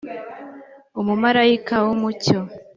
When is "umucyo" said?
1.95-2.37